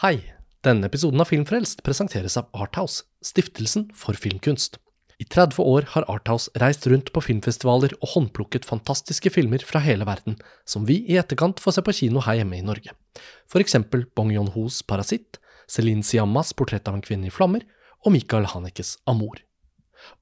[0.00, 0.22] Hei!
[0.64, 4.78] Denne episoden av Filmfrelst presenteres av Arthouse, stiftelsen for filmkunst.
[5.20, 10.06] I 30 år har Arthouse reist rundt på filmfestivaler og håndplukket fantastiske filmer fra hele
[10.08, 12.96] verden, som vi i etterkant får se på kino her hjemme i Norge.
[13.44, 15.36] For eksempel Bong Yon-hos Parasitt,
[15.68, 17.68] Celine Siammas Portrett av en kvinne i flammer
[18.00, 19.44] og Michael Hanekes Amor.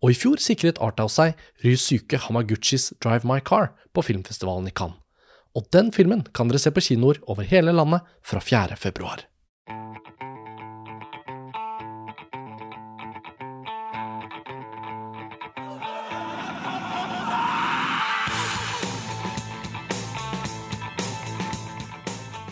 [0.03, 4.99] Og i fjor sikret Arthouse seg Ryusuke Hamaguchis Drive My Car på filmfestivalen i Cannes.
[5.55, 8.75] Og den filmen kan dere se på kinoer over hele landet fra 4.
[8.75, 9.29] februar.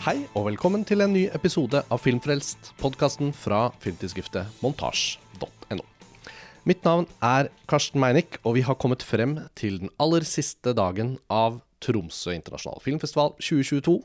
[0.07, 5.83] Hei og velkommen til en ny episode av Filmfrelst, podkasten fra filmtidsskriftet montasj.no.
[6.63, 11.17] Mitt navn er Karsten Meinick, og vi har kommet frem til den aller siste dagen
[11.27, 13.97] av Tromsø internasjonale filmfestival 2022.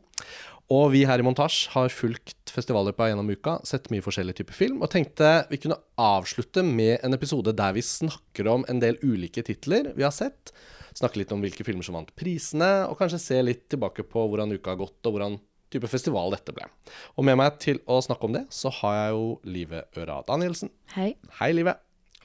[0.75, 4.83] Og vi her i Montasj har fulgt festivalløpet gjennom uka, sett mye forskjellig type film,
[4.83, 9.47] og tenkte vi kunne avslutte med en episode der vi snakker om en del ulike
[9.47, 10.51] titler vi har sett.
[10.99, 14.59] Snakke litt om hvilke filmer som vant prisene, og kanskje se litt tilbake på hvordan
[14.59, 15.41] uka har gått, og hvordan
[15.73, 16.69] type festival dette ble.
[17.17, 20.73] Og med meg til å snakke om det, så har jeg jo Live Øra Danielsen.
[20.97, 21.13] Hei.
[21.41, 21.77] Hei, Live.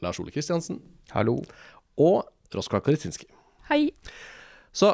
[0.04, 0.82] Lars Ole Kristiansen.
[1.16, 1.40] Hallo.
[1.98, 2.22] Og
[2.54, 3.30] Roskva Karitsinski.
[3.70, 3.90] Hei.
[4.76, 4.94] Så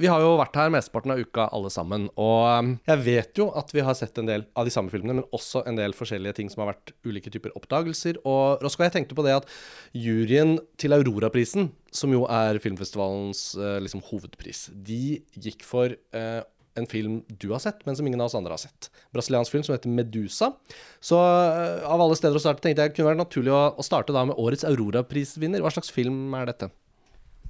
[0.00, 3.50] vi har jo vært her mesteparten av uka alle sammen, og um, jeg vet jo
[3.58, 6.38] at vi har sett en del av de samme filmene, men også en del forskjellige
[6.38, 8.18] ting som har vært ulike typer oppdagelser.
[8.26, 9.50] Og Roskva, jeg tenkte på det at
[9.94, 16.40] juryen til Aurora-prisen, som jo er filmfestivalens uh, liksom, hovedpris, de gikk for uh,
[16.78, 18.90] en film du har sett, men som ingen av oss andre har sett.
[19.12, 20.52] Brasiliansk film som heter Medusa.
[21.00, 24.14] Så uh, av alle steder å starte tenkte jeg kunne være naturlig å, å starte
[24.14, 25.64] da med årets Aurora-prisvinner.
[25.64, 26.70] Hva slags film er dette?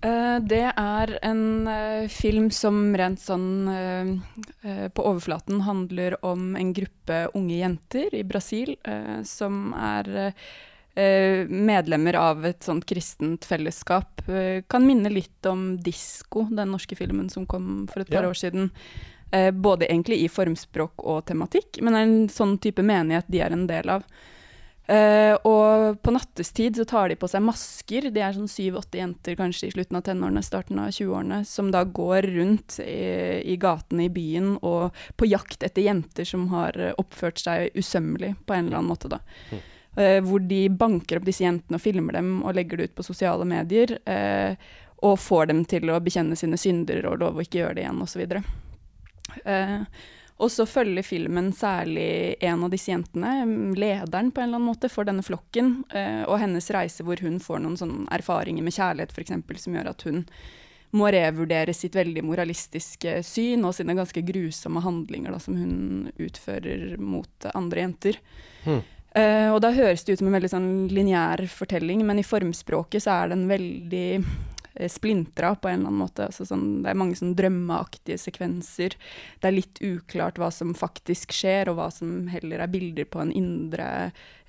[0.02, 3.48] Uh, det er en uh, film som rent sånn
[4.92, 8.74] på overflaten handler om en gruppe unge jenter i Brasil
[9.26, 10.34] som er
[10.94, 14.20] medlemmer av et sånt kristent fellesskap.
[14.68, 18.28] kan minne litt om 'Disko', den norske filmen som kom for et par Ja.
[18.28, 18.70] år siden.
[19.32, 23.54] Eh, både egentlig i formspråk og tematikk, men er en sånn type menighet de er
[23.54, 24.04] en del av.
[24.88, 28.10] Eh, og på nattestid så tar de på seg masker.
[28.12, 31.84] De er sånn syv-åtte jenter kanskje i slutten av tenårene, starten av 20-årene, som da
[31.84, 36.92] går rundt i, i gatene i byen og på jakt etter jenter som har eh,
[36.98, 39.20] oppført seg usømmelig på en eller annen måte, da.
[39.50, 43.04] Eh, hvor de banker opp disse jentene og filmer dem og legger det ut på
[43.04, 43.98] sosiale medier.
[44.08, 44.54] Eh,
[45.02, 48.02] og får dem til å bekjenne sine synder og love å ikke gjøre det igjen,
[48.04, 48.22] osv.
[49.44, 49.80] Eh,
[50.42, 53.34] og så følger filmen særlig en av disse jentene,
[53.78, 57.38] lederen på en eller annen måte for denne flokken, eh, og hennes reise hvor hun
[57.42, 60.24] får noen erfaringer med kjærlighet f.eks., som gjør at hun
[60.92, 66.98] må revurdere sitt veldig moralistiske syn og sine ganske grusomme handlinger da, som hun utfører
[67.00, 68.18] mot andre jenter.
[68.66, 68.82] Hmm.
[69.14, 73.04] Eh, og da høres det ut som en veldig sånn lineær fortelling, men i formspråket
[73.04, 76.28] så er den veldig eh, splintra på en eller annen måte.
[76.30, 78.96] Altså sånn, det er mange sånn drømmeaktige sekvenser.
[79.42, 83.20] Det er litt uklart hva som faktisk skjer, og hva som heller er bilder på
[83.20, 83.88] en indre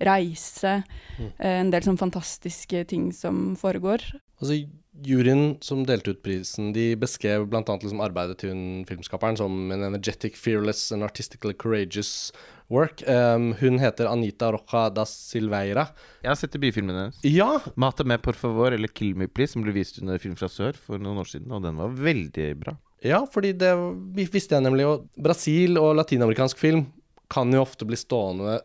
[0.04, 0.80] reise.
[1.20, 4.14] Eh, en del sånn fantastiske ting som foregår.
[4.44, 4.62] Altså,
[5.04, 7.64] Juryen som delte ut prisen, de beskrev bl.a.
[7.66, 12.32] Liksom arbeidet til hun filmskaperen som en energetic, fearless and artistically courageous
[12.72, 13.02] work.
[13.10, 15.88] Um, hun heter Anita Roja da Silveira.
[16.22, 17.20] Jeg har sett byfilmen hennes.
[17.26, 17.58] Ja!
[17.76, 20.78] 'Mate med por favor' eller 'Kill me please', som ble vist under Film fra sør
[20.78, 22.78] for noen år siden, og den var veldig bra.
[23.04, 23.74] Ja, fordi det
[24.16, 24.86] visste jeg nemlig.
[24.88, 26.86] Og Brasil og latinamerikansk film
[27.34, 28.62] kan jo ofte bli stående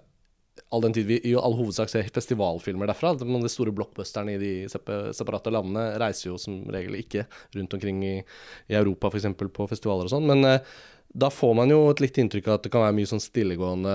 [0.71, 3.15] all den tid vi i all hovedsak ser festivalfilmer derfra.
[3.25, 7.25] Men de store blockbusterne i de separate landene reiser jo som regel ikke
[7.57, 8.15] rundt omkring i,
[8.69, 9.31] i Europa f.eks.
[9.39, 10.29] på festivaler og sånn.
[10.29, 10.79] Men eh,
[11.09, 13.95] da får man jo et litt inntrykk av at det kan være mye sånn stillegående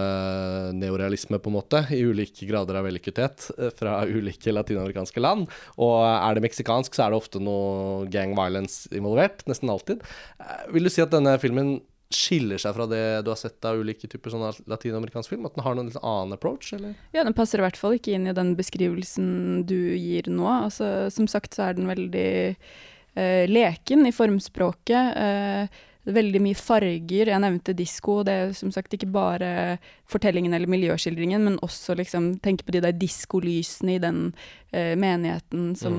[0.79, 5.45] neorealisme, på en måte, i ulike grader av vellykkethet eh, fra ulike latinamerikanske land.
[5.77, 9.45] Og er det meksikansk, så er det ofte noe gang violence involvert.
[9.49, 10.01] Nesten alltid.
[10.41, 11.77] Eh, Vil du si at denne filmen
[12.15, 15.47] skiller seg fra det du har sett av ulike typer sånn latinamerikansk film?
[15.49, 16.97] At den har noen litt annen approach, eller?
[17.15, 20.47] Ja, den passer i hvert fall ikke inn i den beskrivelsen du gir nå.
[20.49, 25.17] Altså, som sagt så er den veldig eh, leken i formspråket.
[25.25, 27.29] Eh, veldig mye farger.
[27.31, 28.21] Jeg nevnte disko.
[28.27, 29.77] Det er som sagt ikke bare
[30.11, 34.25] fortellingen eller miljøskildringen, men også liksom tenke på de der diskolysene i den
[34.73, 35.95] eh, menigheten som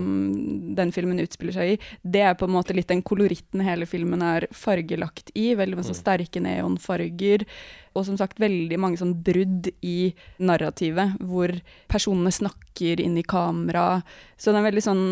[0.76, 1.78] den filmen utspiller seg i.
[2.02, 5.52] Det er på en måte litt den koloritten hele filmen er fargelagt i.
[5.58, 7.46] Veldig masse sterke neonfarger.
[7.94, 10.12] Og som sagt veldig mange sånn brudd i
[10.42, 11.52] narrativet, hvor
[11.90, 14.02] personene snakker inn i kamera.
[14.36, 15.04] Så den er veldig sånn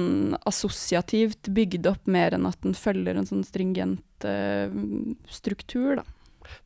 [0.51, 4.75] assosiativt bygd opp, mer enn at den følger en sånn stringent eh,
[5.31, 6.09] struktur, da.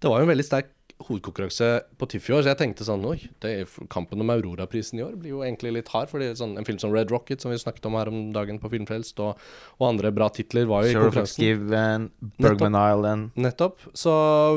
[0.00, 0.72] Det var jo en veldig sterk
[1.04, 1.66] hovedkonkurranse
[2.00, 5.04] på TIFF i år, så jeg tenkte sånn Oi, det er, kampen om Aurora-prisen i
[5.04, 6.08] år blir jo egentlig litt hard.
[6.10, 8.70] Fordi sånn, en film som Red Rocket, som vi snakket om her om dagen på
[8.72, 9.42] Filmfrelst, og,
[9.76, 11.44] og andre bra titler, var jo i Sheriff of konkurransen.
[11.44, 12.08] Given,
[12.40, 13.84] Bergman Island Nettopp.
[13.96, 14.14] Så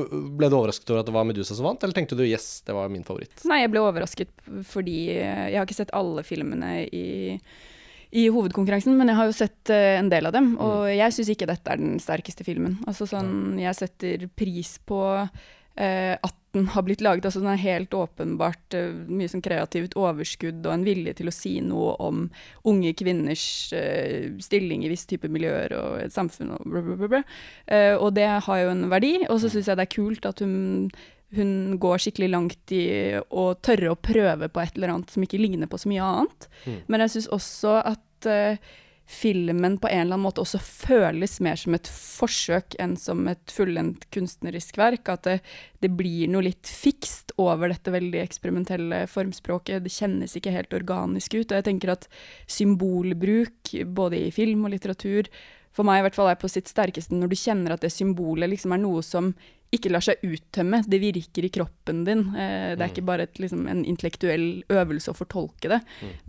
[0.09, 2.77] ble du overrasket over at det var Medusa som vant, eller tenkte du yes, det
[2.77, 3.43] var min favoritt?
[3.49, 4.31] Nei, jeg ble overrasket
[4.69, 7.35] fordi jeg har ikke sett alle filmene i,
[8.15, 11.35] i hovedkonkurransen, men jeg har jo sett uh, en del av dem, og jeg syns
[11.35, 12.79] ikke dette er den sterkeste filmen.
[12.87, 15.03] Altså sånn, jeg setter pris på
[15.79, 17.25] at den har blitt laget.
[17.25, 21.35] Altså den er helt åpenbart eh, mye sånn kreativt overskudd og en vilje til å
[21.35, 22.25] si noe om
[22.69, 23.45] unge kvinners
[23.77, 27.21] eh, stilling i visse typer miljøer og et samfunn og bla, bla, bla.
[27.69, 30.45] Eh, og det har jo en verdi, og så syns jeg det er kult at
[30.45, 30.91] hun
[31.37, 32.85] hun går skikkelig langt i
[33.21, 36.47] å tørre å prøve på et eller annet som ikke ligner på så mye annet.
[36.65, 36.79] Mm.
[36.89, 38.71] Men jeg syns også at eh,
[39.09, 43.49] filmen på en eller annen måte også føles mer som et forsøk enn som et
[43.49, 45.09] fullendt kunstnerisk verk.
[45.09, 45.39] At det,
[45.81, 49.81] det blir noe litt fikst over dette veldig eksperimentelle formspråket.
[49.81, 51.47] Det kjennes ikke helt organisk ut.
[51.49, 52.05] Og jeg tenker at
[52.45, 55.31] symbolbruk, både i film og litteratur,
[55.73, 58.49] for meg i hvert fall er på sitt sterkeste når du kjenner at det symbolet
[58.51, 59.33] liksom er noe som
[59.75, 60.81] ikke lar seg uttømme.
[60.89, 62.25] Det virker i kroppen din.
[62.33, 65.79] Eh, det er ikke bare et, liksom, en intellektuell øvelse å fortolke det.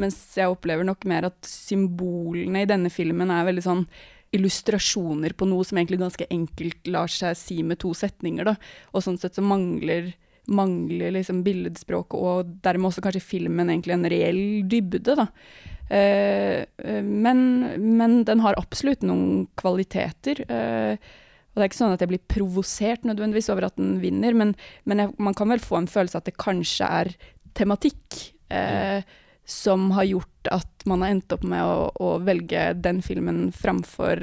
[0.00, 3.87] Mens jeg opplever nok mer at symbolene i denne filmen er veldig sånn
[4.37, 8.46] illustrasjoner på noe som egentlig ganske enkelt lar seg si med to setninger.
[8.46, 8.54] Da.
[8.94, 10.12] Og sånn sett så mangler,
[10.50, 15.16] mangler liksom billedspråket og dermed også kanskje filmen egentlig en reell dybde.
[15.19, 15.26] Da.
[15.90, 17.43] Eh, eh, men,
[17.96, 20.44] men den har absolutt noen kvaliteter.
[20.46, 21.10] Eh,
[21.60, 24.54] det er ikke sånn at jeg blir provosert nødvendigvis over at den vinner, men,
[24.88, 27.12] men jeg, man kan vel få en følelse at det kanskje er
[27.58, 28.20] tematikk
[28.54, 29.04] eh,
[29.50, 34.22] som har gjort at man har endt opp med å, å velge den filmen framfor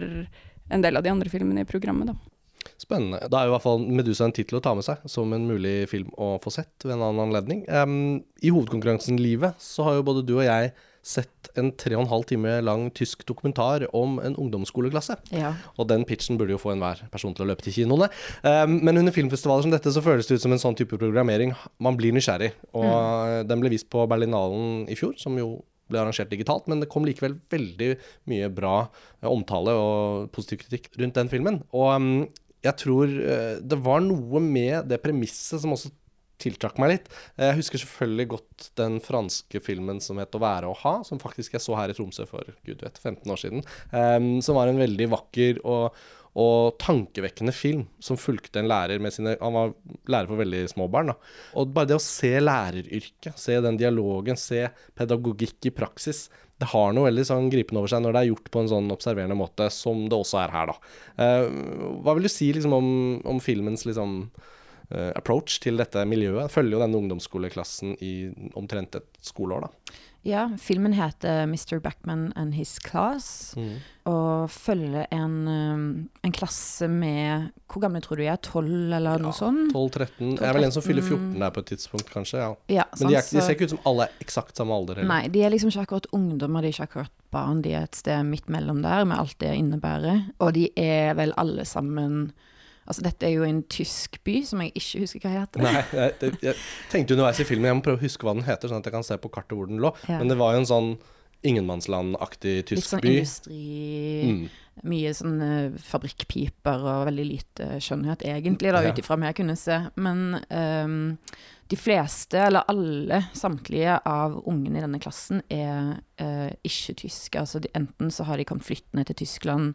[0.68, 2.12] en del av de andre filmene i programmet.
[2.12, 2.18] Da.
[2.78, 3.22] Spennende.
[3.32, 5.48] Da er jo i hvert fall Medusa en tittel å ta med seg som en
[5.50, 7.64] mulig film å få sett ved en annen anledning.
[7.70, 10.74] Um, I hovedkonkurransen Livet så har jo både du og jeg
[11.08, 15.18] sett en tre og en halv time lang tysk dokumentar om en ungdomsskoleklasse.
[15.36, 15.54] Ja.
[15.80, 18.10] Og den pitchen burde jo få enhver person til å løpe til kinoene.
[18.44, 21.56] Um, men under filmfestivaler som dette så føles det ut som en sånn type programmering.
[21.84, 22.52] Man blir nysgjerrig.
[22.78, 23.48] Og mm.
[23.50, 25.56] den ble vist på Berlinalen i fjor, som jo
[25.88, 27.94] ble arrangert digitalt, men det kom likevel veldig
[28.28, 31.62] mye bra uh, omtale og positiv kritikk rundt den filmen.
[31.72, 32.12] Og um,
[32.66, 35.94] jeg tror uh, det var noe med det premisset som også
[36.42, 37.10] tiltrakk meg litt.
[37.40, 41.54] Jeg husker selvfølgelig godt den franske filmen som het 'Å være og ha', som faktisk
[41.54, 43.66] jeg så her i Tromsø for gud vet, 15 år siden.
[43.92, 45.94] Um, som var en veldig vakker og,
[46.38, 49.74] og tankevekkende film som fulgte en lærer med sine Han var
[50.08, 51.08] lærer for veldig små barn.
[51.08, 51.16] da.
[51.56, 56.94] Og bare det å se læreryrket, se den dialogen, se pedagogikk i praksis, det har
[56.94, 59.70] noe veldig sånn gripende over seg når det er gjort på en sånn observerende måte,
[59.74, 60.78] som det også er her, da.
[61.18, 62.88] Uh, hva vil du si liksom om,
[63.30, 64.56] om filmens liksom eh,
[65.16, 66.52] approach til dette miljøet?
[66.54, 69.96] Følger jo denne ungdomsskoleklassen i omtrent et skoleår, da.
[70.28, 71.80] ja, filmen heter 'Mr.
[71.80, 73.56] Backman and His Class',
[74.06, 78.36] og følger en, um, en klasse med Hvor gamle tror du de er?
[78.38, 79.74] 12, eller noe sånt?
[79.74, 80.40] 12-13.
[80.40, 82.38] Jeg er vel en som fyller 14 der på et tidspunkt, kanskje.
[82.40, 82.54] ja.
[82.70, 84.96] Ja, Men de, er, de ser ikke ut som alle er eksakt samme alder.
[84.96, 85.08] heller.
[85.12, 87.62] Nei, de er liksom ikke akkurat ungdommer, de er ikke akkurat barn.
[87.62, 90.30] De er et sted midt mellom der, med alt det innebærer.
[90.40, 92.32] Og de er vel alle sammen
[92.88, 95.64] Altså, dette er jo en tysk by, som jeg ikke husker hva heter.
[95.66, 96.56] Nei, jeg, jeg
[96.92, 98.96] tenkte underveis i filmen Jeg må prøve å huske hva den heter, sånn at jeg
[98.96, 99.92] kan se på kartet hvor den lå.
[100.08, 100.22] Ja.
[100.22, 100.90] Men det var jo en sånn
[101.48, 103.12] ingenmannslandaktig Litt tysk sånn by.
[103.20, 103.64] industri
[104.28, 104.48] Mm.
[104.86, 109.56] Mye sånn eh, fabrikkpiper og veldig lite skjønnhet, egentlig, da, ut ifra hva jeg kunne
[109.58, 109.78] se.
[109.98, 110.98] Men um,
[111.68, 117.42] de fleste, eller alle, samtlige av ungene i denne klassen er uh, ikke tyske.
[117.42, 119.74] Altså de, enten så har de kommet flyttende til Tyskland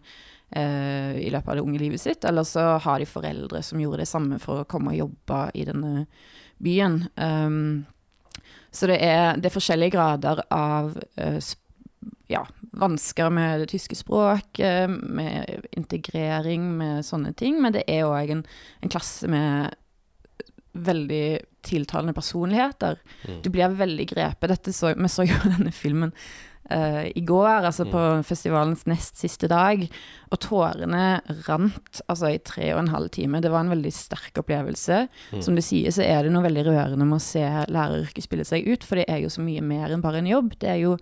[0.56, 4.04] uh, i løpet av det unge livet sitt, eller så har de foreldre som gjorde
[4.04, 6.06] det samme for å komme og jobbe i denne
[6.62, 7.02] byen.
[7.16, 7.82] Um,
[8.72, 10.94] så det er, det er forskjellige grader av
[11.42, 11.61] sp-
[12.32, 12.42] ja,
[12.80, 17.60] vansker med det tyske språk, eh, med integrering, med sånne ting.
[17.62, 18.44] Men det er òg en,
[18.82, 19.74] en klasse med
[20.72, 21.26] veldig
[21.62, 22.98] tiltalende personligheter.
[23.28, 23.42] Mm.
[23.44, 24.48] Du blir veldig grepet.
[24.50, 26.14] Dette så, vi så jo denne filmen
[26.72, 29.84] uh, i går, altså på festivalens nest siste dag,
[30.32, 33.42] og tårene rant altså i tre og en halv time.
[33.44, 35.04] Det var en veldig sterk opplevelse.
[35.34, 35.44] Mm.
[35.44, 38.66] Som du sier, så er det noe veldig rørende med å se læreryrket spille seg
[38.68, 40.56] ut, for det er jo så mye mer enn bare en jobb.
[40.62, 40.96] Det er jo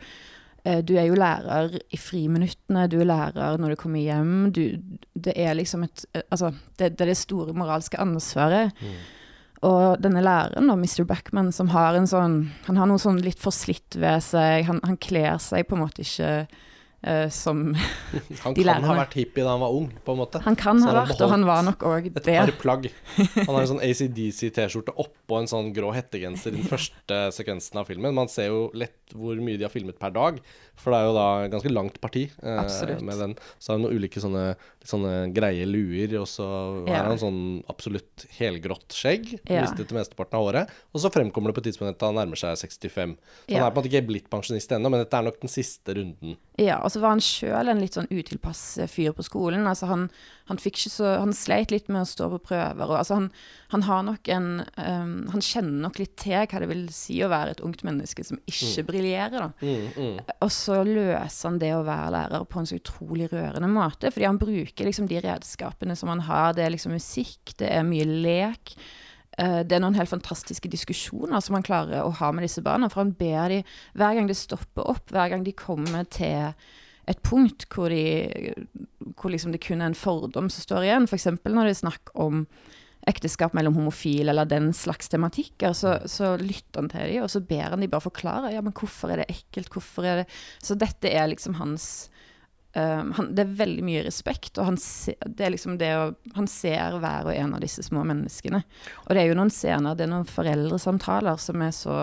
[0.85, 4.51] du er jo lærer i friminuttene, du er lærer når du kommer hjem.
[4.53, 4.77] Du,
[5.15, 8.77] det er liksom et eh, Altså, det, det er det store moralske ansvaret.
[8.81, 8.99] Mm.
[9.69, 11.05] Og denne læreren, da, Mr.
[11.09, 14.65] Backman, som har en sånn Han har noe sånn litt forslitt ved seg.
[14.69, 16.47] Han, han kler seg på en måte ikke
[17.03, 17.63] eh, som
[18.45, 20.43] Han De kan ha vært hippie da han var ung, på en måte.
[20.45, 22.89] Han kan ha vært, og han var nok òg Et par plagg.
[23.47, 27.91] Han har en sånn ACDC-T-skjorte oppå en sånn grå hettegenser i den første sekvensen av
[27.91, 28.17] filmen.
[28.17, 30.41] Man ser jo lett hvor mye de har filmet per dag,
[30.81, 33.35] for det er jo da ganske langt parti eh, med den.
[33.61, 34.45] Så har han noen ulike sånne,
[34.87, 36.47] sånne greie luer, og så
[36.89, 37.03] Ja.
[37.03, 39.35] har han sånn absolutt helgrått skjegg.
[39.49, 39.63] Ja.
[39.67, 40.71] Mistet det mesteparten av håret.
[40.95, 43.17] Og så fremkommer det på et tidspunkt at han nærmer seg 65.
[43.49, 45.53] Så han er på en måte ikke blitt pensjonist ennå, men dette er nok den
[45.53, 46.37] siste runden.
[46.61, 49.67] Ja, og så var han sjøl en litt sånn utilpass eh, fyr på skolen.
[49.71, 50.09] Altså han,
[50.51, 52.85] han så Han sleit litt med å stå på prøver.
[52.89, 53.29] Og altså han,
[53.71, 57.31] han har nok en um, Han kjenner nok litt til hva det vil si å
[57.31, 59.53] være et ungt menneske som ikke briljerer.
[59.63, 60.17] Mm, mm.
[60.41, 64.11] Og så løser han det å være lærer på en så utrolig rørende måte.
[64.11, 66.57] Fordi han bruker liksom de redskapene som han har.
[66.59, 68.75] Det er liksom musikk, det er mye lek.
[69.39, 72.91] Eh, Det er noen helt fantastiske diskusjoner som han klarer å ha med disse barna.
[72.91, 73.63] For han ber de,
[73.95, 76.51] hver gang det stopper opp, hver gang de kommer til
[77.11, 78.53] et punkt hvor, de,
[79.17, 81.29] hvor liksom det kun er en fordom som står igjen, f.eks.
[81.45, 82.45] når det er snakk om
[83.09, 87.41] ekteskap mellom homofile eller den slags tematikker, så, så lytter han til dem, og så
[87.41, 88.53] ber han de bare forklare.
[88.53, 89.71] Ja, men hvorfor er det ekkelt?
[89.73, 90.27] Hvorfor er det
[90.63, 92.11] Så dette er liksom hans
[92.77, 96.11] um, han, Det er veldig mye respekt, og han, se, det er liksom det å,
[96.37, 98.63] han ser hver og en av disse små menneskene.
[99.07, 102.01] Og det er jo noen scener, det er noen foreldresamtaler som er så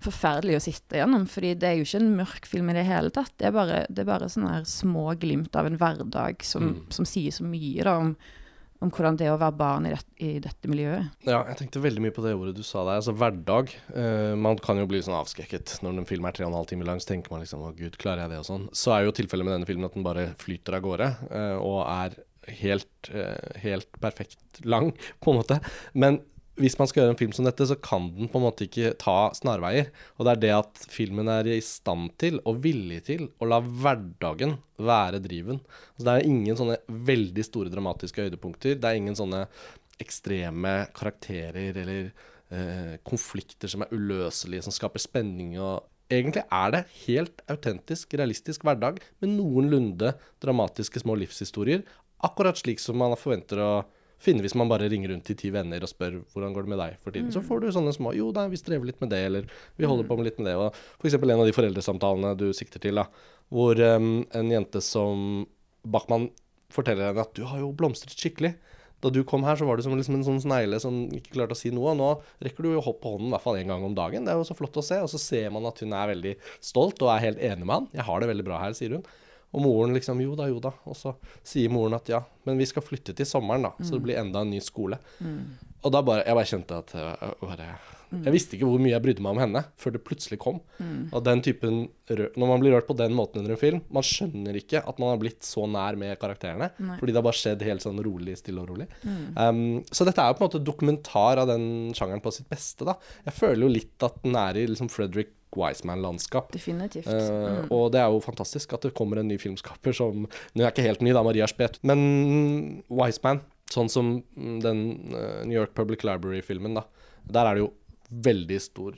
[0.00, 3.10] forferdelig å sitte gjennom, fordi det er jo ikke en mørk film i det hele
[3.14, 3.32] tatt.
[3.36, 6.86] Det er bare, det er bare sånne små glimt av en hverdag som, Mm.
[6.90, 8.14] som sier så mye da, om,
[8.80, 11.10] om hvordan det er å være barn i, det, i dette miljøet.
[11.28, 13.02] Ja, jeg tenkte veldig mye på det ordet du sa der.
[13.02, 13.74] Altså hverdag.
[13.92, 16.70] Uh, man kan jo bli sånn avskrekket når en film er tre og en halv
[16.72, 16.96] time lang.
[17.02, 18.66] Så tenker man liksom å gud, klarer jeg det og sånn.
[18.72, 21.12] Så er jo tilfellet med denne filmen at den bare flyter av gårde.
[21.28, 22.16] uh, og er
[22.50, 24.88] helt, eh, helt perfekt lang,
[25.20, 25.60] på en måte.
[25.92, 26.16] Men
[26.60, 28.92] hvis man skal gjøre en film som dette, så kan den på en måte ikke
[29.00, 29.90] ta snarveier.
[30.18, 33.60] Og det er det at filmen er i stand til, og villig til, å la
[33.64, 35.60] hverdagen være driven.
[35.96, 38.76] Så det er ingen sånne veldig store dramatiske høydepunkter.
[38.80, 39.46] Det er ingen sånne
[40.00, 42.10] ekstreme karakterer eller
[42.52, 48.64] eh, konflikter som er uløselige, som skaper spenning og Egentlig er det helt autentisk, realistisk
[48.66, 50.08] hverdag med noenlunde
[50.42, 51.84] dramatiske små livshistorier.
[52.26, 53.68] Akkurat slik som man forventer å
[54.20, 56.82] finne hvis man bare ringer rundt til ti venner og spør hvordan går det med
[56.82, 57.32] deg for tiden.
[57.34, 59.48] Så får du sånne små Jo, nei, vi strever litt med det, eller
[59.80, 60.56] vi holder på med litt med det.
[60.60, 61.16] Og f.eks.
[61.16, 63.06] en av de foreldresamtalene du sikter til, da,
[63.50, 65.46] hvor um, en jente som
[65.82, 66.28] Bachmann
[66.70, 68.54] forteller henne at du har jo blomstret skikkelig.
[69.00, 71.56] Da du kom her, så var du som liksom en sånn snegle som ikke klarte
[71.56, 71.94] å si noe.
[71.94, 72.10] Og nå
[72.44, 74.28] rekker du jo hopp på hånden i hvert fall én gang om dagen.
[74.28, 75.00] Det er jo så flott å se.
[75.00, 77.88] Og så ser man at hun er veldig stolt og er helt enig med han.
[77.94, 79.06] 'Jeg har det veldig bra her', sier hun.
[79.52, 80.72] Og moren liksom 'jo da, jo da'.
[80.86, 83.72] Og så sier moren at ja, men vi skal flytte til sommeren, da.
[83.82, 84.98] Så det blir enda en ny skole.
[85.82, 87.66] Og da bare Jeg bare kjente at jeg, bare,
[88.10, 90.60] jeg visste ikke hvor mye jeg brydde meg om henne før det plutselig kom.
[91.12, 94.54] Og den typen Når man blir rørt på den måten under en film, man skjønner
[94.60, 96.70] ikke at man har blitt så nær med karakterene.
[96.78, 96.98] Nei.
[96.98, 98.88] Fordi det har bare skjedd helt sånn rolig, stille og rolig.
[99.36, 102.84] Um, så dette er jo på en måte dokumentar av den sjangeren på sitt beste,
[102.84, 102.94] da.
[103.24, 106.52] Jeg føler jo litt at den er i liksom Frederick Wiseman-landskap.
[106.54, 107.08] Definitivt.
[107.10, 107.64] Mm.
[107.66, 110.70] Uh, Og det er jo fantastisk at det kommer en ny filmskaper som Nå er
[110.70, 114.80] ikke helt ny, da, Maria Spet, men Wiseman, sånn som mm, den
[115.14, 116.86] uh, New York Public Library-filmen, da.
[117.30, 117.72] Der er det jo
[118.10, 118.96] veldig stor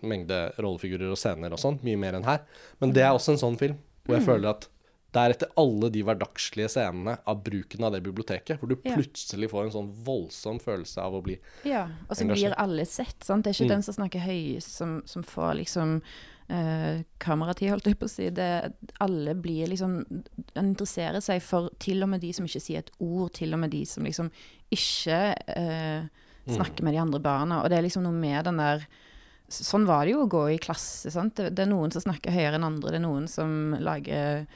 [0.00, 2.44] mengde rollefigurer og scener og sånn, mye mer enn her.
[2.80, 3.76] Men det er også en sånn film
[4.06, 4.66] hvor jeg føler at
[5.12, 8.94] det er etter alle de hverdagslige scenene av bruken av det biblioteket, hvor du Ja.
[8.94, 11.66] plutselig får en sånn voldsom følelse av å bli engasjert.
[11.66, 13.24] Ja, og så blir alle sett.
[13.24, 13.44] Sant?
[13.44, 13.74] Det er ikke Mm.
[13.76, 16.00] den som snakker høyest, som, som får liksom
[16.48, 18.28] eh, kameratid, holdt jeg på å si.
[18.30, 20.00] Det, alle blir liksom
[20.56, 23.60] En interesserer seg for til og med de som ikke sier et ord, til og
[23.60, 24.30] med de som liksom
[24.70, 26.02] ikke eh,
[26.50, 27.62] snakker med de andre barna.
[27.62, 28.86] Og det er liksom noe med den der
[29.50, 31.10] Sånn var det jo å gå i klasse.
[31.10, 31.34] Sant?
[31.34, 34.46] Det, det er noen som snakker høyere enn andre, det er noen som lager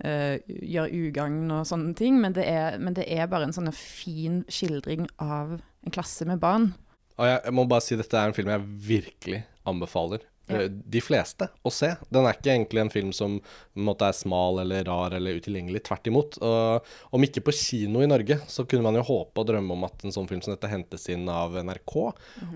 [0.00, 3.72] eh, gjør ugagn og sånne ting, men det, er, men det er bare en sånn
[3.76, 6.72] fin skildring av en klasse med barn.
[7.20, 10.62] Og jeg, jeg må bare si dette er en film jeg virkelig anbefaler Ja.
[10.62, 11.92] eh, de fleste å se.
[12.12, 15.84] Den er ikke egentlig en film som en måte er smal eller rar eller utilgjengelig.
[15.86, 16.38] Tvert imot.
[16.42, 19.86] Og om ikke på kino i Norge, så kunne man jo håpe og drømme om
[19.88, 21.96] at en sånn film som dette hentes inn av NRK,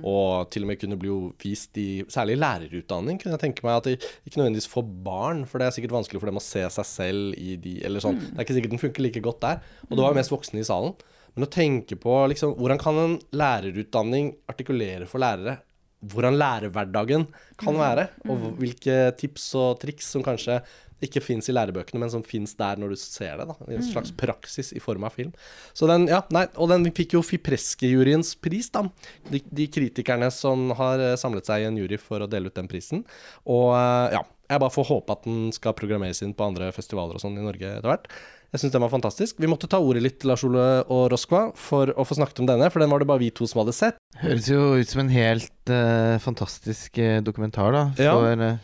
[0.03, 3.79] og til og med kunne bli vist i særlig lærerutdanning, kunne jeg tenke meg.
[3.79, 6.65] At det ikke nødvendigvis får barn, for det er sikkert vanskelig for dem å se
[6.79, 8.19] seg selv i de Eller sånn.
[8.19, 9.63] Det er ikke sikkert den funker like godt der.
[9.89, 10.97] Og det var jo mest voksne i salen.
[11.37, 15.59] Men å tenke på liksom, hvordan kan en lærerutdanning artikulere for lærere
[16.05, 17.25] hvordan lærerhverdagen
[17.59, 20.61] kan være, og hvilke tips og triks som kanskje
[21.05, 23.47] ikke fins i lærebøkene, men som fins der når du ser det.
[23.51, 25.33] da, I en slags praksis i form av film.
[25.77, 28.87] Så den, ja, nei, Og den fikk jo Fipreske-juryens pris, da.
[29.29, 32.57] De, de kritikerne som har eh, samlet seg i en jury for å dele ut
[32.57, 33.05] den prisen.
[33.45, 37.19] Og eh, ja, Jeg bare får håpe at den skal programmeres inn på andre festivaler
[37.19, 38.11] og sånn i Norge etter hvert.
[38.55, 39.41] Jeg syns den var fantastisk.
[39.43, 42.71] Vi måtte ta ordet litt, Lars Ole og Roskva, for å få snakket om denne,
[42.71, 43.99] for den var det bare vi to som hadde sett.
[44.23, 47.83] Høres jo ut som en helt uh, fantastisk eh, dokumentar, da.
[48.01, 48.15] Ja.
[48.15, 48.63] Får eh,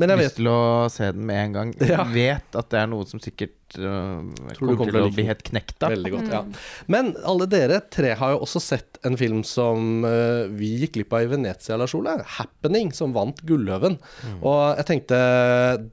[0.00, 1.76] Men jeg lyst vet til å se den med en gang.
[1.92, 2.08] Ja.
[2.08, 5.26] Vet at det er noe som sikkert eh, Tror du kommer kommer til å bli
[5.28, 5.92] helt knekt av.
[5.92, 6.42] veldig godt, ja.
[6.46, 6.56] Mm.
[6.94, 11.12] Men alle dere tre har jo også sett en film som uh, vi gikk glipp
[11.14, 12.16] av i Venezia, Lars Ole.
[12.24, 13.98] 'Happening', som vant Gulløven.
[14.42, 15.18] Og jeg tenkte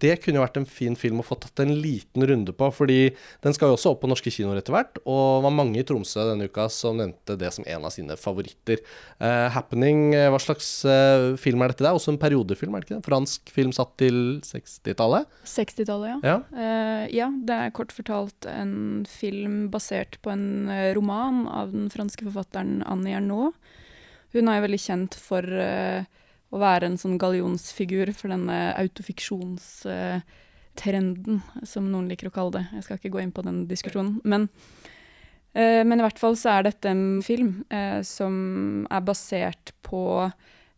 [0.01, 2.99] det kunne jo vært en fin film å få tatt en liten runde på, fordi
[3.45, 4.99] den skal jo også opp på norske kinoer etter hvert.
[5.05, 8.81] Og var mange i Tromsø denne uka som nevnte det som en av sine favoritter.
[9.19, 11.83] Uh, 'Happening', eh, hva slags uh, film er dette?
[11.85, 13.07] Det er også en periodefilm, er det ikke det?
[13.07, 15.29] Fransk film satt til 60-tallet?
[15.45, 16.35] 60-tallet, ja.
[16.35, 16.37] Ja.
[16.51, 21.89] Uh, ja, det er kort fortalt en film basert på en eh, roman av den
[21.93, 23.53] franske forfatteren Annie Ernaux.
[24.35, 26.03] Hun er jo veldig kjent for uh,
[26.51, 32.65] å være en sånn gallionsfigur for denne autofiksjonstrenden, som noen liker å kalle det.
[32.75, 34.19] Jeg skal ikke gå inn på den diskusjonen.
[34.27, 34.41] Men,
[35.55, 38.33] uh, men i hvert fall så er dette en film uh, som
[38.91, 40.27] er basert på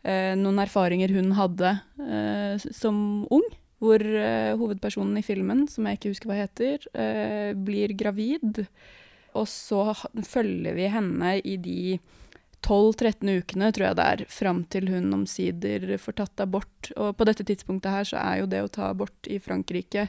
[0.07, 2.99] eh, noen erfaringer hun hadde eh, som
[3.33, 3.45] ung
[3.83, 8.63] hvor eh, hovedpersonen i filmen, som jeg ikke husker hva heter, eh, blir gravid.
[9.37, 9.91] Og så
[10.25, 11.99] følger vi henne i de
[12.65, 16.91] 12-13 ukene, tror jeg det er, fram til hun omsider får tatt abort.
[16.97, 20.07] Og på dette tidspunktet her så er jo det å ta abort i Frankrike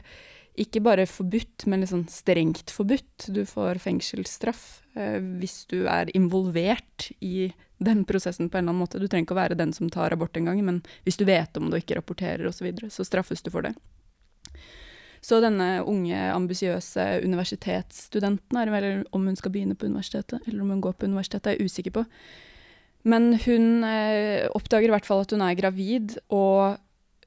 [0.59, 3.29] ikke bare forbudt, men sånn strengt forbudt.
[3.33, 4.63] Du får fengselsstraff
[4.99, 7.49] eh, hvis du er involvert i
[7.79, 8.99] den prosessen på en eller annen måte.
[8.99, 11.69] Du trenger ikke å være den som tar abort engang, men hvis du vet om
[11.69, 13.73] det og ikke rapporterer osv., så, videre, så straffes du for det.
[15.23, 20.75] Så denne unge, ambisiøse universitetsstudenten, er, eller om hun skal begynne på universitetet, eller om
[20.75, 22.05] hun går på universitetet, er jeg usikker på.
[23.07, 26.79] Men hun eh, oppdager i hvert fall at hun er gravid, og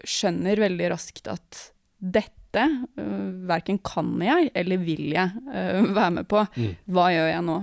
[0.02, 1.66] skjønner veldig raskt at
[2.02, 6.44] dette uh, verken kan jeg eller vil jeg uh, være med på.
[6.56, 6.74] Mm.
[6.92, 7.58] Hva gjør jeg nå?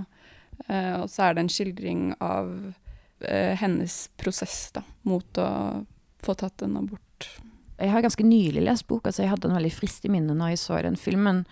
[0.66, 5.50] Uh, og så er det en skildring av uh, hennes prosess da, mot å
[6.20, 7.28] få tatt en abort.
[7.80, 10.54] Jeg har ganske nylig lest boka, så jeg hadde den veldig frist i minnet når
[10.54, 11.46] jeg så den filmen.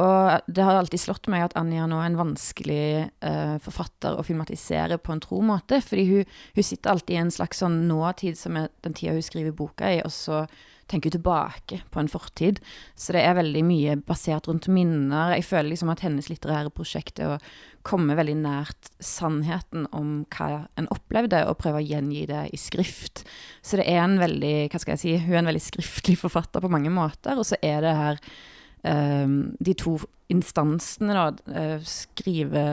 [0.00, 2.84] Og det har alltid slått meg at Anja nå er en vanskelig
[3.26, 5.80] uh, forfatter å filmatisere på en tro måte.
[5.84, 9.26] Fordi hun, hun sitter alltid i en slags sånn nåtid som er den tida hun
[9.26, 10.44] skriver boka i, og så
[10.90, 12.60] tenker tilbake på en fortid.
[12.98, 15.36] Så det er veldig mye basert rundt minner.
[15.36, 17.40] Jeg føler liksom at hennes litterære prosjekt er å
[17.86, 23.24] komme veldig nært sannheten om hva en opplevde, og prøve å gjengi det i skrift.
[23.62, 26.64] Så det er en veldig, hva skal jeg si, hun er en veldig skriftlig forfatter
[26.64, 28.20] på mange måter, og så er det her
[28.84, 29.96] um, de to
[30.30, 32.64] instansene, da, eh, skrive,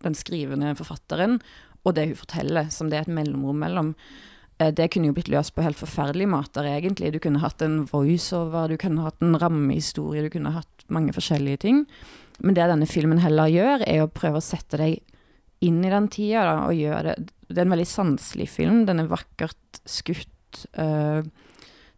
[0.00, 1.38] den skrivende forfatteren
[1.84, 3.94] og det hun forteller, som det er et mellomrom mellom.
[4.60, 7.12] Eh, Det kunne jo blitt løst på helt forferdelige måter, egentlig.
[7.12, 11.62] Du kunne hatt en voiceover, du kunne hatt en rammehistorie, du kunne hatt mange forskjellige
[11.64, 11.86] ting.
[12.40, 15.00] Men det denne filmen heller gjør, er å prøve å sette deg
[15.60, 18.84] inn i den tida, da, og gjøre det Det er en veldig sanselig film.
[18.86, 20.68] Den er vakkert skutt.
[20.78, 21.26] Uh,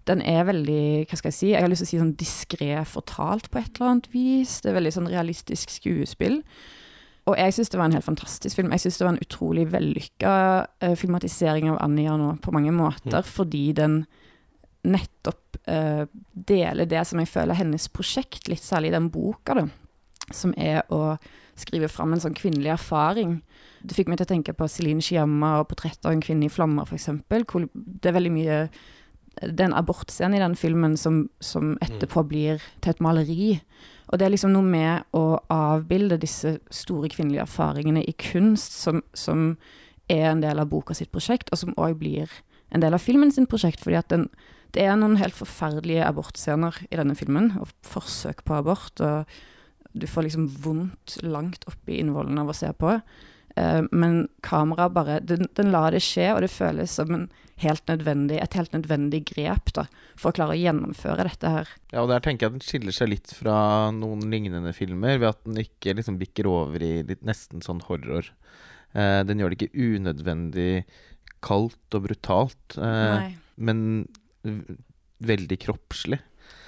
[0.09, 2.70] den er veldig, hva skal jeg si, jeg har lyst til å si sånn diskré
[2.88, 4.62] fortalt på et eller annet vis.
[4.62, 6.40] Det er veldig sånn realistisk skuespill.
[7.31, 8.73] Og jeg syns det var en helt fantastisk film.
[8.75, 10.33] Jeg syns det var en utrolig vellykka
[10.83, 14.01] uh, filmatisering av Anja nå, på mange måter, fordi den
[14.83, 19.55] nettopp uh, deler det som jeg føler er hennes prosjekt, litt særlig i den boka,
[19.61, 19.69] da,
[20.35, 21.15] som er å
[21.59, 23.37] skrive fram en sånn kvinnelig erfaring.
[23.83, 26.53] Det fikk meg til å tenke på Celine Sciamma og 'Portrett av en kvinne i
[26.53, 27.11] flammer', f.eks.
[27.29, 28.59] Hvor det er veldig mye
[29.41, 33.47] Det er en abortscene i den filmen som, som etterpå blir til et maleri.
[34.12, 39.01] Og det er liksom noe med å avbilde disse store kvinnelige erfaringene i kunst, som,
[39.16, 39.55] som
[40.12, 42.33] er en del av boka sitt prosjekt, og som òg blir
[42.72, 43.81] en del av filmen sin prosjekt.
[43.81, 44.29] fordi at den,
[44.77, 49.01] det er noen helt forferdelige abortscener i denne filmen, og forsøk på abort.
[49.01, 49.25] og
[49.92, 52.96] du får liksom vondt langt oppi innvollene av å se på.
[53.53, 57.27] Uh, men kameraet bare den, den lar det skje, og det føles som en
[57.62, 59.87] helt et helt nødvendig grep da,
[60.18, 61.72] for å klare å gjennomføre dette her.
[61.92, 63.57] Ja, og der tenker jeg at den skiller seg litt fra
[63.94, 68.29] noen lignende filmer, ved at den ikke liksom bikker over i litt nesten sånn horror.
[68.92, 70.72] Eh, den gjør det ikke unødvendig
[71.42, 74.05] kaldt og brutalt, eh, men
[75.22, 76.20] veldig kroppslig.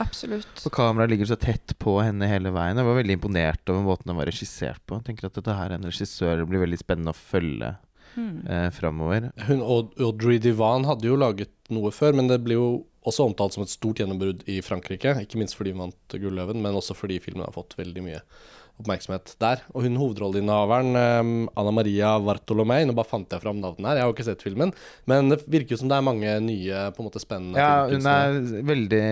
[0.02, 0.62] absolutt.
[0.66, 2.78] Og kameraet ligger så tett på henne hele veien.
[2.78, 4.98] Jeg var veldig imponert over måten den var regissert på.
[4.98, 7.74] Jeg tenker at dette her er en regissør det blir veldig spennende å følge
[8.16, 8.40] Mm.
[8.48, 9.30] eh, framover.
[9.48, 9.62] Hun,
[10.00, 12.68] Audrey Divan hadde jo laget noe før, men det blir jo
[13.04, 15.12] også omtalt som et stort gjennombrudd i Frankrike.
[15.24, 18.20] Ikke minst fordi hun vant Gulløven, men også fordi filmen har fått veldig mye
[18.80, 19.60] oppmerksomhet der.
[19.70, 21.28] Og hun hovedrolleinnehaveren, um,
[21.60, 24.42] Anna Maria Vartolomei Nå bare fant jeg fram navnet her, jeg har jo ikke sett
[24.42, 24.72] filmen.
[25.10, 28.08] Men det virker jo som det er mange nye, på en måte spennende Ja, hun
[28.10, 28.40] er
[28.72, 29.04] veldig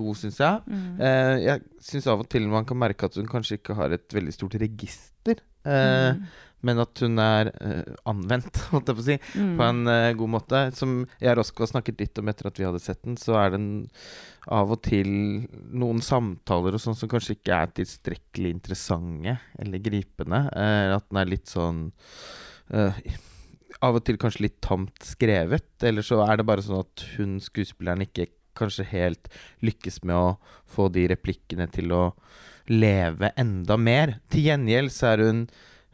[0.00, 0.64] god, syns jeg.
[0.66, 0.90] Mm.
[1.06, 4.08] Eh, jeg syns av og til man kan merke at hun kanskje ikke har et
[4.16, 5.38] veldig stort register.
[5.64, 6.24] Eh, Mm.
[6.66, 9.54] Men at hun er uh, anvendt, holdt jeg på å si, Mm.
[9.56, 10.60] på en uh, god måte.
[10.76, 13.38] Som jeg og Roscoe har snakket litt om etter at vi hadde sett den, så
[13.40, 13.70] er det en,
[14.50, 15.10] av og til
[15.76, 20.44] noen samtaler og sånn som kanskje ikke er tilstrekkelig interessante eller gripende.
[20.52, 21.88] Uh, at den er litt sånn
[23.80, 25.70] Av og til kanskje litt tamt skrevet.
[25.86, 29.30] Eller så er det bare sånn at hun skuespilleren ikke kanskje helt
[29.64, 30.28] lykkes med å
[30.68, 32.02] få de replikkene til å
[32.70, 34.18] leve enda mer.
[34.30, 35.42] Til gjengjeld så er hun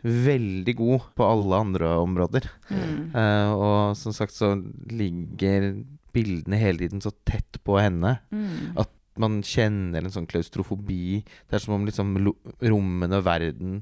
[0.06, 2.44] veldig god på alle andre områder.
[2.70, 2.98] Mm.
[3.14, 4.52] Uh, og som sagt så
[4.90, 5.72] ligger
[6.16, 8.76] bildene hele tiden så tett på henne Mm.
[8.80, 11.22] at man kjenner en sånn klaustrofobi.
[11.48, 12.16] Det er som om liksom
[12.60, 13.78] rommene og verden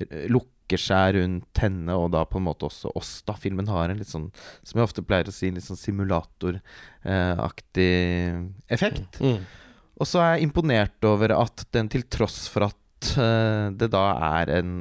[0.00, 3.22] eh, lukker seg rundt henne, og da på en måte også oss.
[3.26, 4.28] da Filmen har en litt sånn,
[4.62, 7.90] som jeg ofte pleier å si, litt sånn simulatoraktig
[8.72, 9.20] effekt.
[9.20, 9.38] Mm.
[10.00, 14.04] Og så er jeg imponert over at den til tross for at eh, det da
[14.40, 14.72] er en,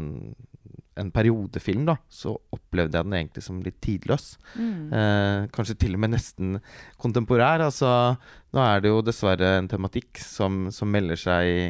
[1.00, 4.38] en periodefilm, da, så opplevde jeg den egentlig som litt tidløs.
[4.60, 4.92] Mm.
[4.92, 6.58] Eh, kanskje til og med nesten
[7.02, 7.64] kontemporær.
[7.70, 8.18] Altså,
[8.54, 11.62] nå er det jo dessverre en tematikk som, som melder seg i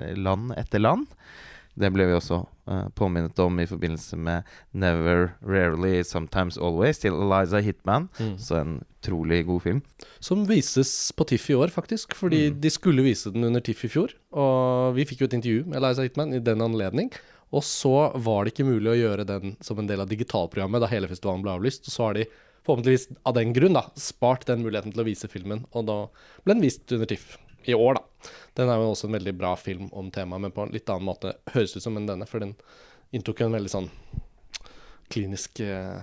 [0.00, 1.06] eh, land etter land.
[1.74, 2.36] Det ble vi også
[2.70, 4.44] eh, påminnet om i forbindelse med
[4.78, 8.06] Never, Rarely, Sometimes Always til Eliza Hitman.
[8.20, 8.36] Mm.
[8.38, 9.80] Så en utrolig god film.
[10.22, 12.14] Som vises på TIFF i år, faktisk.
[12.14, 12.60] Fordi Mm.
[12.62, 14.14] de skulle vise den under TIFF i fjor.
[14.32, 17.10] Og vi fikk jo et intervju med Eliza Hitman i den anledning.
[17.54, 20.90] Og så var det ikke mulig å gjøre den som en del av digitalprogrammet da
[20.90, 21.86] hele festivalen ble avlyst.
[21.86, 22.26] Og så har de
[22.64, 25.64] forhåpentligvis av den grunn da, spart den muligheten til å vise filmen.
[25.76, 25.98] Og da
[26.42, 27.36] ble den vist under TIFF
[27.70, 28.32] i år, da.
[28.58, 31.08] Den er jo også en veldig bra film om temaet, men på en litt annen
[31.08, 32.28] måte høres ut som enn denne.
[32.28, 32.54] For den
[33.14, 33.90] inntok en veldig sånn
[35.12, 36.00] klinisk eh,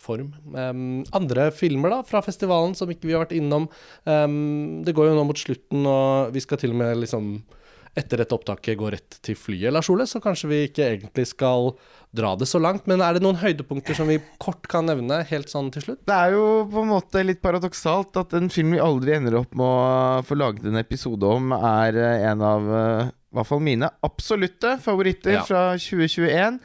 [0.00, 0.32] form.
[0.56, 3.68] Um, andre filmer da fra festivalen som ikke vi har vært innom.
[4.08, 7.34] um, det går jo nå mot slutten, og vi skal til og med liksom
[7.96, 11.74] etter dette opptaket gå rett til flyet, Lars Ole, så kanskje vi ikke egentlig skal
[12.16, 12.86] dra det så langt.
[12.88, 16.00] Men er det noen høydepunkter som vi kort kan nevne helt sånn til slutt?
[16.08, 19.52] Det er jo på en måte litt paradoksalt at en film vi aldri ender opp
[19.52, 23.62] med å få laget en episode om, er eh, en av eh, i hvert fall
[23.64, 25.44] mine absolutte favoritter Ja.
[25.48, 26.58] fra 2021.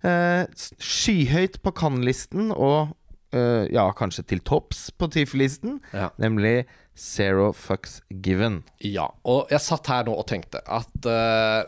[0.00, 0.46] Eh,
[0.80, 2.94] skyhøyt på Cannes-listen, og
[3.36, 6.08] eh, ja, kanskje til topps på TIFF-listen, Ja.
[6.20, 6.64] nemlig
[6.98, 8.62] Zero Fucks Given.
[8.84, 11.64] Ja, og jeg satt her nå og tenkte at uh,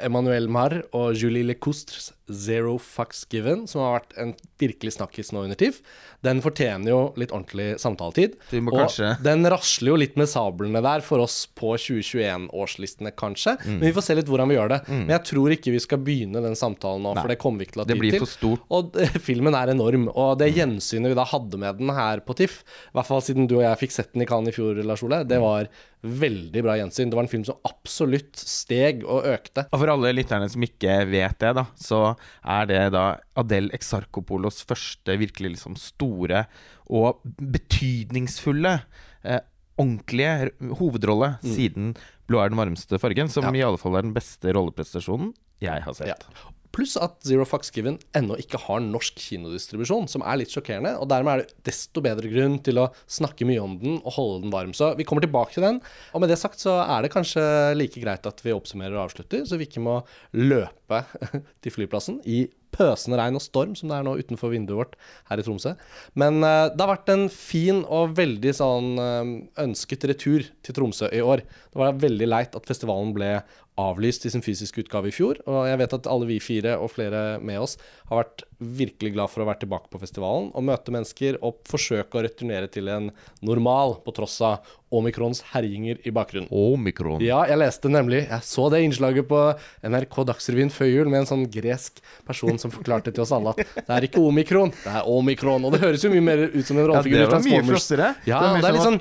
[0.00, 5.42] Emmanuel Marr og Julie Lecoustres Zero Fucks Given, som har vært en virkelig snakkis nå
[5.48, 5.80] under TIFF,
[6.22, 8.36] den fortjener jo litt ordentlig samtaletid.
[8.60, 13.56] Og kanskje- den rasler jo litt med sablene der for oss på 2021-årslistene, kanskje.
[13.64, 13.78] Mm.
[13.80, 14.80] Men vi får se litt hvordan vi gjør det.
[14.88, 17.22] Men jeg tror ikke vi skal begynne den samtalen nå, Nei.
[17.24, 18.00] for det kommer vi ikke til å ha tid
[18.38, 18.56] til.
[18.78, 20.08] Og filmen er enorm.
[20.14, 23.48] Og det gjensynet vi da hadde med den her på TIFF, i hvert fall siden
[23.50, 25.66] du og jeg fikk sett den i Cannes i fjor, Lars Ole, det var
[26.02, 27.10] veldig bra gjensyn.
[27.10, 29.66] Det var en film som absolutt steg og økte.
[29.70, 32.00] Og for alle lytterne som ikke vet det, da, så
[32.44, 33.04] er det da
[33.40, 36.46] Adel Exarchopoulos første virkelig liksom store
[36.90, 38.78] og betydningsfulle
[39.24, 39.42] eh,
[39.80, 41.94] ordentlige hovedrolle hovedrolle siden
[42.28, 43.50] 'Blå er den varmeste fargen', som Ja.
[43.50, 46.08] i alle fall er den beste rolleprestasjonen jeg har sett.
[46.08, 46.50] Ja.
[46.74, 50.94] Pluss at Zero Fox Given ennå ikke har norsk kinodistribusjon, som er litt sjokkerende.
[51.02, 54.44] Og dermed er det desto bedre grunn til å snakke mye om den og holde
[54.44, 54.74] den varm.
[54.76, 55.80] Så vi kommer tilbake til den.
[56.14, 57.42] Og med det sagt så er det kanskje
[57.78, 60.00] like greit at vi oppsummerer og avslutter, så vi ikke må
[60.38, 61.04] løpe
[61.62, 64.98] til flyplassen i pøsende regn og storm, som det er nå utenfor vinduet vårt
[65.30, 65.74] her i Tromsø.
[66.18, 69.32] Men uh, det har vært en fin og veldig sånn eh,
[69.64, 71.42] ønsket retur til Tromsø i år.
[71.42, 73.32] Det var veldig leit at festivalen ble
[73.80, 75.40] avlyst i sin fysiske utgave i fjor.
[75.48, 77.76] Og jeg vet at alle vi fire og flere med oss
[78.10, 82.18] har vært virkelig glad for å være tilbake på festivalen og møte mennesker og forsøke
[82.20, 83.08] å returnere til en
[83.46, 86.50] normal, på tross av omikrons herjinger i bakgrunnen.
[86.50, 87.22] Omikron.
[87.22, 89.38] Ja, jeg leste nemlig Jeg så det innslaget på
[89.86, 93.62] NRK Dagsrevyen før jul med en sånn gresk person som forklarte til oss alle at
[93.62, 95.64] det er ikke omikron, det er omikron.
[95.68, 97.62] Og det høres jo mye mer ut som en Ja, rollefigur det i var mye
[97.70, 98.10] flottere.
[98.28, 99.00] Ja, det det er litt sånn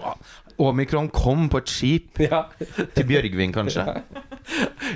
[0.59, 2.43] Omikron kom på et skip Ja.
[2.95, 3.85] til Bjørgvin, kanskje.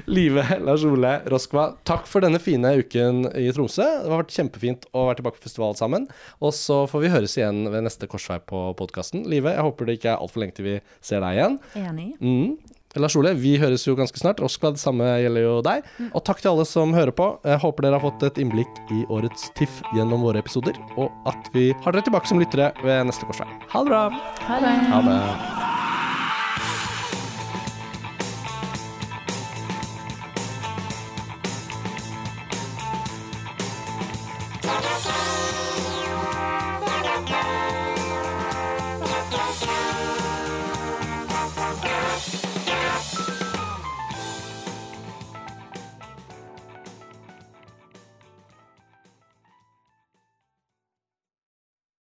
[0.10, 3.86] Live, Lars Ole, Roskva, takk for denne fine uken i Tromsø.
[4.04, 6.08] Det har vært kjempefint å være tilbake på festival sammen.
[6.44, 9.26] Og så får vi høres igjen ved neste korsvei på podkasten.
[9.30, 11.60] Live, jeg håper det ikke er altfor lenge til vi ser deg igjen.
[11.84, 12.08] Enig.
[12.20, 12.80] Mm.
[12.96, 14.42] Lars Ole, vi høres jo ganske snart.
[14.46, 15.88] Oskar, det samme gjelder jo deg.
[16.12, 17.30] Og takk til alle som hører på.
[17.48, 21.50] Jeg håper dere har fått et innblikk i årets TIFF gjennom våre episoder, og at
[21.56, 23.50] vi har dere tilbake som lyttere ved neste korsvei.
[23.74, 24.08] Ha det bra!
[24.48, 24.76] Ha det.
[24.94, 25.73] Ha det.